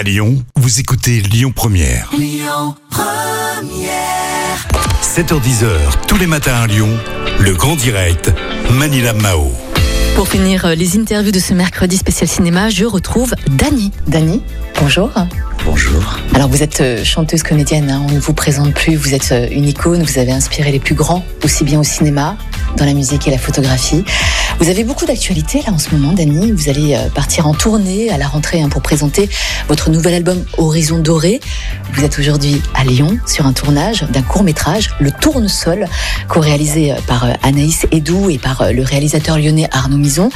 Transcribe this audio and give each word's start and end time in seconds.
À 0.00 0.02
Lyon, 0.02 0.42
vous 0.56 0.80
écoutez 0.80 1.20
Lyon 1.20 1.52
Première. 1.54 2.10
7h10h, 5.02 5.68
tous 6.08 6.16
les 6.16 6.26
matins 6.26 6.54
à 6.54 6.66
Lyon, 6.66 6.88
le 7.38 7.52
grand 7.52 7.76
direct, 7.76 8.32
Manila 8.70 9.12
Mao. 9.12 9.52
Pour 10.14 10.26
finir 10.26 10.64
euh, 10.64 10.74
les 10.74 10.96
interviews 10.96 11.32
de 11.32 11.38
ce 11.38 11.52
mercredi 11.52 11.98
spécial 11.98 12.30
cinéma, 12.30 12.70
je 12.70 12.86
retrouve 12.86 13.34
Dani. 13.50 13.92
Dani, 14.06 14.40
bonjour. 14.80 15.10
Bonjour. 15.66 16.18
Alors 16.32 16.48
vous 16.48 16.62
êtes 16.62 16.80
euh, 16.80 17.04
chanteuse 17.04 17.42
comédienne, 17.42 17.90
hein, 17.90 18.02
on 18.08 18.12
ne 18.12 18.20
vous 18.20 18.32
présente 18.32 18.72
plus, 18.72 18.96
vous 18.96 19.12
êtes 19.12 19.32
euh, 19.32 19.48
une 19.50 19.68
icône, 19.68 20.02
vous 20.02 20.18
avez 20.18 20.32
inspiré 20.32 20.72
les 20.72 20.80
plus 20.80 20.94
grands, 20.94 21.22
aussi 21.44 21.62
bien 21.62 21.78
au 21.78 21.84
cinéma, 21.84 22.38
dans 22.76 22.84
la 22.84 22.94
musique 22.94 23.26
et 23.28 23.30
la 23.30 23.38
photographie. 23.38 24.04
Vous 24.58 24.68
avez 24.68 24.84
beaucoup 24.84 25.06
d'actualités 25.06 25.62
là 25.66 25.72
en 25.72 25.78
ce 25.78 25.94
moment, 25.94 26.12
Dani. 26.12 26.52
Vous 26.52 26.68
allez 26.68 26.94
euh, 26.94 27.08
partir 27.08 27.46
en 27.46 27.54
tournée 27.54 28.10
à 28.10 28.18
la 28.18 28.28
rentrée 28.28 28.60
hein, 28.60 28.68
pour 28.68 28.82
présenter 28.82 29.28
votre 29.68 29.90
nouvel 29.90 30.14
album 30.14 30.44
Horizon 30.58 30.98
Doré. 30.98 31.40
Vous 31.94 32.04
êtes 32.04 32.18
aujourd'hui 32.18 32.60
à 32.74 32.84
Lyon 32.84 33.18
sur 33.26 33.46
un 33.46 33.52
tournage 33.52 34.02
d'un 34.02 34.22
court 34.22 34.42
métrage, 34.42 34.90
Le 35.00 35.10
Tournesol, 35.10 35.86
co-réalisé 36.28 36.92
euh, 36.92 36.96
par 37.06 37.24
euh, 37.24 37.32
Anaïs 37.42 37.86
Edou 37.90 38.28
et 38.28 38.38
par 38.38 38.72
le 38.72 38.82
réalisateur 38.82 39.38
lyonnais 39.38 39.68
Arnaud 39.72 39.96
Mison. 39.96 40.28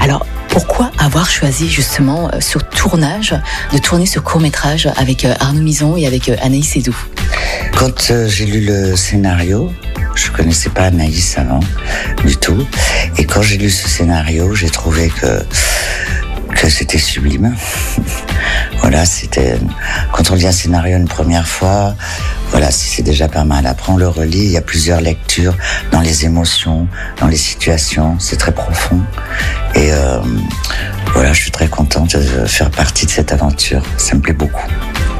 Alors 0.00 0.24
pourquoi 0.48 0.90
avoir 0.98 1.28
choisi 1.28 1.68
justement 1.68 2.30
ce 2.40 2.58
tournage, 2.58 3.34
de 3.72 3.78
tourner 3.78 4.06
ce 4.06 4.18
court 4.18 4.40
métrage 4.40 4.88
avec 4.96 5.24
Arnaud 5.24 5.60
Mison 5.60 5.96
et 5.96 6.06
avec 6.06 6.30
Anaïs 6.40 6.74
Edou? 6.74 6.96
Quand 7.76 8.12
j'ai 8.26 8.46
lu 8.46 8.64
le 8.64 8.96
scénario, 8.96 9.70
je 10.18 10.30
connaissais 10.32 10.70
pas 10.70 10.84
Anaïs 10.84 11.38
avant 11.38 11.60
du 12.24 12.36
tout. 12.36 12.66
Et 13.16 13.24
quand 13.24 13.42
j'ai 13.42 13.56
lu 13.56 13.70
ce 13.70 13.88
scénario, 13.88 14.54
j'ai 14.54 14.70
trouvé 14.70 15.08
que 15.08 15.42
que 16.54 16.68
c'était 16.68 16.98
sublime. 16.98 17.54
voilà, 18.80 19.04
c'était 19.04 19.58
quand 20.12 20.30
on 20.30 20.34
lit 20.34 20.46
un 20.46 20.52
scénario 20.52 20.96
une 20.96 21.06
première 21.06 21.46
fois, 21.46 21.94
voilà, 22.50 22.70
si 22.70 22.88
c'est 22.88 23.02
déjà 23.02 23.28
pas 23.28 23.44
mal. 23.44 23.66
Après, 23.66 23.92
on 23.92 23.96
le 23.96 24.08
relit, 24.08 24.38
il 24.38 24.50
y 24.50 24.56
a 24.56 24.62
plusieurs 24.62 25.00
lectures 25.00 25.56
dans 25.92 26.00
les 26.00 26.24
émotions, 26.24 26.88
dans 27.20 27.28
les 27.28 27.36
situations. 27.36 28.16
C'est 28.18 28.38
très 28.38 28.52
profond. 28.52 29.00
Et 29.74 29.92
euh, 29.92 30.20
voilà, 31.12 31.32
je 31.32 31.42
suis 31.42 31.50
très 31.50 31.68
contente 31.68 32.16
de 32.16 32.46
faire 32.46 32.70
partie 32.70 33.06
de 33.06 33.10
cette 33.10 33.32
aventure. 33.32 33.82
Ça 33.96 34.16
me 34.16 34.20
plaît 34.20 34.32
beaucoup. 34.32 34.66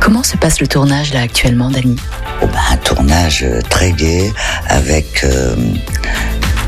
Comment 0.09 0.23
se 0.23 0.39
passe 0.39 0.59
le 0.59 0.67
tournage 0.67 1.13
là 1.13 1.21
actuellement, 1.21 1.71
Dani 1.71 1.97
Oh 2.41 2.47
ben, 2.47 2.59
un 2.71 2.79
tournage 2.79 3.43
euh, 3.43 3.61
très 3.61 3.93
gai 3.93 4.33
avec 4.67 5.23
euh, 5.23 5.55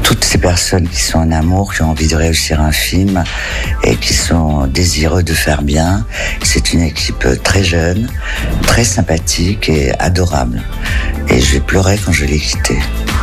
toutes 0.02 0.22
ces 0.24 0.36
personnes 0.36 0.86
qui 0.86 1.00
sont 1.00 1.20
en 1.20 1.32
amour, 1.32 1.72
qui 1.72 1.80
ont 1.80 1.88
envie 1.88 2.06
de 2.06 2.16
réussir 2.16 2.60
un 2.60 2.70
film 2.70 3.24
et 3.82 3.97
qui 3.97 4.12
sont 4.12 4.66
désireux 4.66 5.22
de 5.22 5.32
faire 5.32 5.62
bien. 5.62 6.05
C'est 6.42 6.74
une 6.74 6.82
équipe 6.82 7.24
euh, 7.24 7.34
très 7.36 7.64
jeune, 7.64 8.10
très 8.66 8.84
sympathique 8.84 9.70
et 9.70 9.98
adorable. 9.98 10.62
Et 11.28 11.41
j'ai 11.41 11.60
pleuré 11.60 11.98
quand 12.04 12.12
je 12.12 12.27
l'ai 12.27 12.38
quitté. 12.38 12.78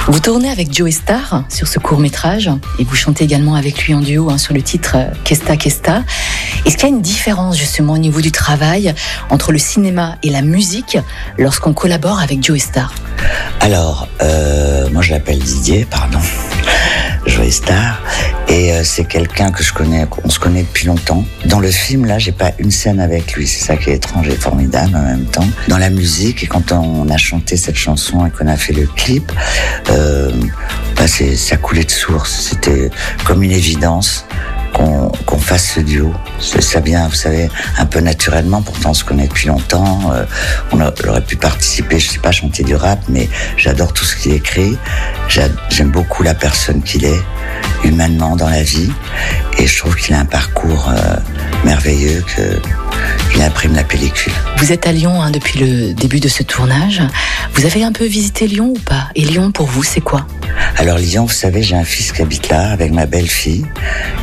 Vous 0.08 0.20
tournez 0.20 0.50
avec 0.50 0.74
Joe 0.74 0.90
Star 0.90 1.44
sur 1.50 1.68
ce 1.68 1.80
court 1.80 2.00
métrage 2.00 2.50
et 2.80 2.86
vous 2.86 2.96
chantez 2.96 3.26
également 3.26 3.56
avec 3.56 3.86
lui 3.86 3.94
en 3.94 4.00
duo 4.00 4.30
hein, 4.30 4.38
sur 4.38 4.54
le 4.54 4.62
titre 4.62 4.96
euh, 4.96 5.12
Kesta 5.26 5.58
Kesta. 5.58 6.04
Est-ce 6.68 6.76
qu'il 6.76 6.90
y 6.90 6.92
a 6.92 6.96
une 6.96 7.02
différence 7.02 7.58
justement 7.58 7.94
au 7.94 7.98
niveau 7.98 8.20
du 8.20 8.34
travail 8.34 8.94
entre 9.30 9.54
le 9.54 9.58
cinéma 9.58 10.18
et 10.22 10.30
la 10.30 10.42
musique 10.42 10.98
lorsqu'on 11.38 11.72
collabore 11.72 12.20
avec 12.20 12.44
Joe 12.44 12.60
Star? 12.60 12.94
Alors, 13.62 14.10
euh, 14.22 14.90
moi 14.90 15.02
je 15.02 15.12
l'appelle 15.12 15.40
Didier, 15.40 15.88
pardon, 15.90 16.20
Joey 17.26 17.52
Star, 17.52 18.02
et 18.50 18.74
euh, 18.74 18.84
c'est 18.84 19.06
quelqu'un 19.06 19.50
que 19.52 19.64
je 19.64 19.72
connais, 19.72 20.06
on 20.26 20.30
se 20.30 20.40
connaît 20.40 20.64
depuis 20.64 20.88
longtemps. 20.88 21.24
Dans 21.46 21.62
le 21.62 21.72
film, 21.72 22.04
là, 22.04 22.20
j'ai 22.20 22.34
pas 22.34 22.52
une 22.60 22.72
scène 22.72 23.00
avec 23.00 23.32
lui, 23.32 23.48
c'est 23.48 23.66
ça 23.66 23.78
qui 23.78 23.90
est 23.90 23.96
étrange 23.96 24.28
et 24.28 24.36
formidable 24.36 24.94
en 24.94 25.04
même 25.04 25.26
temps. 25.26 25.48
Dans 25.70 25.78
la 25.78 25.90
musique, 25.90 26.44
et 26.44 26.48
quand 26.48 26.74
on 26.74 27.08
a 27.08 27.18
chanté 27.18 27.56
cette 27.56 27.78
chanson 27.78 28.26
et 28.26 28.30
qu'on 28.30 28.48
a 28.48 28.58
fait 28.58 28.74
le 28.74 28.88
clip, 28.88 29.32
euh, 29.90 30.32
bah, 30.98 31.08
ça 31.08 31.56
coulait 31.56 31.86
de 31.86 31.92
source, 31.92 32.50
c'était 32.50 32.92
comme 33.24 33.42
une 33.42 33.52
évidence 33.52 34.26
qu'on 34.74 35.10
fasse 35.48 35.76
ce 35.76 35.80
duo. 35.80 36.14
Ça 36.40 36.82
vient, 36.82 37.08
vous 37.08 37.16
savez, 37.16 37.50
un 37.78 37.86
peu 37.86 38.00
naturellement. 38.02 38.62
Pourtant, 38.62 38.90
on 38.90 38.94
se 38.94 39.06
connaît 39.06 39.28
depuis 39.28 39.48
longtemps. 39.48 40.12
Euh, 40.14 40.26
on 40.74 40.82
aurait 40.82 41.22
pu 41.22 41.38
participer, 41.38 42.00
je 42.00 42.10
sais 42.10 42.20
pas, 42.20 42.32
chanter 42.34 42.64
du 42.64 42.76
rap, 42.76 43.00
mais 43.08 43.30
j'adore 43.56 43.94
tout 43.94 44.04
ce 44.04 44.18
qu'il 44.18 44.34
écrit. 44.34 44.78
J'a- 45.30 45.48
J'aime 45.70 45.90
beaucoup 45.92 46.22
la 46.24 46.34
personne 46.36 46.82
qu'il 46.84 47.06
est, 47.06 47.22
humainement 47.86 48.36
dans 48.36 48.50
la 48.50 48.62
vie, 48.64 48.90
et 49.58 49.68
je 49.68 49.78
trouve 49.78 49.96
qu'il 49.96 50.14
a 50.16 50.20
un 50.20 50.26
parcours 50.26 50.90
euh, 50.90 51.16
merveilleux 51.64 52.24
que 52.36 52.60
il 53.36 53.42
imprime 53.42 53.74
la 53.76 53.84
pellicule. 53.84 54.34
Vous 54.58 54.72
êtes 54.74 54.86
à 54.88 54.92
Lyon 54.92 55.22
hein, 55.22 55.32
depuis 55.32 55.60
le 55.60 55.94
début 55.94 56.20
de 56.20 56.28
ce 56.28 56.44
tournage. 56.44 57.02
Vous 57.54 57.66
avez 57.66 57.84
un 57.84 57.92
peu 57.94 58.06
visité 58.06 58.48
Lyon 58.48 58.74
ou 58.76 58.80
pas? 58.80 59.08
Et 59.16 59.22
Lyon 59.24 59.52
pour 59.52 59.68
vous, 59.68 59.84
c'est 59.84 60.02
quoi? 60.02 60.26
Alors 60.80 61.00
Lyon, 61.00 61.26
vous 61.26 61.34
savez, 61.34 61.64
j'ai 61.64 61.76
un 61.76 61.84
fils 61.84 62.12
qui 62.12 62.22
habite 62.22 62.50
là 62.50 62.70
avec 62.70 62.92
ma 62.92 63.08
belle-fille, 63.08 63.66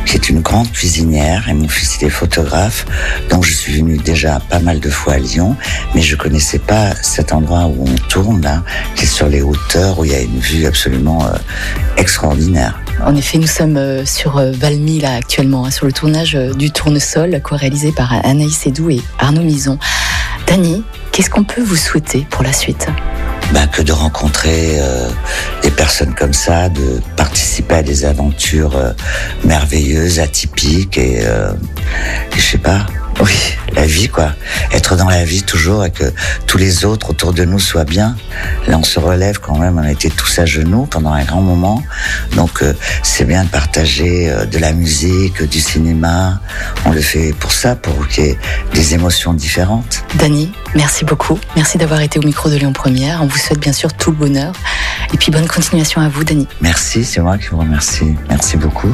qui 0.05 0.15
est 0.15 0.29
une 0.29 0.39
grande 0.39 0.71
cuisinière, 0.71 1.49
et 1.49 1.53
mon 1.53 1.67
fils 1.67 1.97
il 1.99 2.07
est 2.07 2.09
photographe. 2.09 2.85
Donc 3.29 3.43
je 3.43 3.53
suis 3.53 3.73
venu 3.73 3.97
déjà 3.97 4.39
pas 4.49 4.59
mal 4.59 4.79
de 4.79 4.89
fois 4.89 5.15
à 5.15 5.17
Lyon, 5.17 5.57
mais 5.93 6.01
je 6.01 6.15
connaissais 6.15 6.59
pas 6.59 6.95
cet 7.01 7.33
endroit 7.33 7.65
où 7.65 7.85
on 7.85 7.95
tourne 8.07 8.41
là, 8.41 8.63
qui 8.95 9.03
est 9.03 9.07
sur 9.07 9.27
les 9.27 9.41
hauteurs, 9.41 9.99
où 9.99 10.05
il 10.05 10.11
y 10.11 10.15
a 10.15 10.21
une 10.21 10.39
vue 10.39 10.65
absolument 10.65 11.25
euh, 11.25 11.35
extraordinaire. 11.97 12.79
En 13.05 13.13
effet, 13.17 13.37
nous 13.37 13.47
sommes 13.47 13.75
euh, 13.75 14.05
sur 14.05 14.37
euh, 14.37 14.51
Valmy 14.53 15.01
là 15.01 15.15
actuellement, 15.15 15.65
hein, 15.65 15.71
sur 15.71 15.85
le 15.85 15.91
tournage 15.91 16.35
du 16.55 16.71
Tournesol, 16.71 17.41
co-réalisé 17.43 17.91
par 17.91 18.13
Anaïs 18.23 18.65
Edou 18.65 18.89
et 18.89 19.01
Arnaud 19.19 19.43
Mison. 19.43 19.77
Dani, 20.47 20.83
qu'est-ce 21.11 21.29
qu'on 21.29 21.43
peut 21.43 21.61
vous 21.61 21.75
souhaiter 21.75 22.25
pour 22.29 22.43
la 22.43 22.53
suite? 22.53 22.87
Ben, 23.51 23.67
que 23.67 23.81
de 23.81 23.91
rencontrer 23.91 24.79
euh, 24.79 25.07
personnes 25.75 26.13
comme 26.15 26.33
ça, 26.33 26.69
de 26.69 27.01
participer 27.17 27.75
à 27.75 27.83
des 27.83 28.05
aventures 28.05 28.75
euh, 28.75 28.91
merveilleuses, 29.43 30.19
atypiques 30.19 30.97
et, 30.97 31.19
euh, 31.25 31.51
et 32.35 32.39
je 32.39 32.41
sais 32.41 32.57
pas. 32.57 32.85
Oui, 33.21 33.53
la 33.73 33.85
vie 33.85 34.09
quoi. 34.09 34.33
Être 34.71 34.95
dans 34.95 35.07
la 35.07 35.23
vie 35.23 35.43
toujours 35.43 35.85
et 35.85 35.91
que 35.91 36.11
tous 36.47 36.57
les 36.57 36.85
autres 36.85 37.11
autour 37.11 37.33
de 37.33 37.45
nous 37.45 37.59
soient 37.59 37.85
bien. 37.85 38.15
Là, 38.67 38.77
on 38.77 38.83
se 38.83 38.99
relève 38.99 39.39
quand 39.39 39.57
même. 39.57 39.77
On 39.77 39.87
était 39.87 40.09
tous 40.09 40.39
à 40.39 40.45
genoux 40.45 40.85
pendant 40.85 41.13
un 41.13 41.23
grand 41.23 41.41
moment. 41.41 41.81
Donc, 42.35 42.61
euh, 42.61 42.73
c'est 43.03 43.25
bien 43.25 43.43
de 43.43 43.49
partager 43.49 44.29
euh, 44.29 44.45
de 44.45 44.57
la 44.57 44.73
musique, 44.73 45.41
du 45.43 45.59
cinéma. 45.61 46.41
On 46.85 46.91
le 46.91 47.01
fait 47.01 47.33
pour 47.33 47.51
ça, 47.51 47.75
pour 47.75 48.07
qu'il 48.07 48.25
y 48.25 48.27
ait 48.29 48.37
des 48.73 48.93
émotions 48.93 49.33
différentes. 49.33 50.03
Dani, 50.15 50.51
merci 50.75 51.05
beaucoup. 51.05 51.39
Merci 51.55 51.77
d'avoir 51.77 52.01
été 52.01 52.19
au 52.19 52.23
micro 52.23 52.49
de 52.49 52.57
Lyon 52.57 52.73
Première. 52.73 53.21
On 53.21 53.27
vous 53.27 53.37
souhaite 53.37 53.59
bien 53.59 53.73
sûr 53.73 53.93
tout 53.93 54.11
le 54.11 54.17
bonheur. 54.17 54.53
Et 55.13 55.17
puis 55.17 55.31
bonne 55.31 55.47
continuation 55.47 56.01
à 56.01 56.09
vous, 56.09 56.23
Dani. 56.23 56.47
Merci, 56.61 57.05
c'est 57.05 57.21
moi 57.21 57.37
qui 57.37 57.47
vous 57.47 57.59
remercie. 57.59 58.15
Merci 58.29 58.57
beaucoup. 58.57 58.93